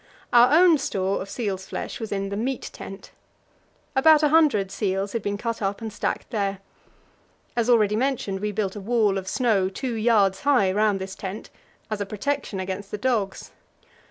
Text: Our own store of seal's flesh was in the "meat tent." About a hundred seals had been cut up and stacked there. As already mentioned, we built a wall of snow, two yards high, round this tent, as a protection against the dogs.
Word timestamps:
Our 0.33 0.51
own 0.51 0.79
store 0.79 1.21
of 1.21 1.29
seal's 1.29 1.67
flesh 1.67 1.99
was 1.99 2.11
in 2.11 2.29
the 2.29 2.35
"meat 2.35 2.71
tent." 2.73 3.11
About 3.95 4.23
a 4.23 4.29
hundred 4.29 4.71
seals 4.71 5.13
had 5.13 5.21
been 5.21 5.37
cut 5.37 5.61
up 5.61 5.79
and 5.79 5.93
stacked 5.93 6.31
there. 6.31 6.57
As 7.55 7.69
already 7.69 7.95
mentioned, 7.95 8.39
we 8.39 8.51
built 8.51 8.75
a 8.75 8.81
wall 8.81 9.19
of 9.19 9.27
snow, 9.27 9.69
two 9.69 9.93
yards 9.93 10.39
high, 10.39 10.71
round 10.71 10.99
this 10.99 11.13
tent, 11.13 11.51
as 11.91 12.01
a 12.01 12.07
protection 12.07 12.59
against 12.59 12.89
the 12.89 12.97
dogs. 12.97 13.51